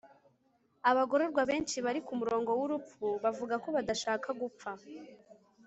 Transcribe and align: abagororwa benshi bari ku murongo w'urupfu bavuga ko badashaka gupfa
abagororwa 0.89 1.41
benshi 1.49 1.77
bari 1.85 1.99
ku 2.05 2.13
murongo 2.19 2.49
w'urupfu 2.59 3.05
bavuga 3.23 3.55
ko 3.63 3.67
badashaka 3.75 4.27
gupfa 4.41 4.71